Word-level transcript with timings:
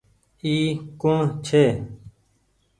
اي 0.43 0.53
ڪوڻ 1.01 1.19
ڇي۔ 1.45 1.63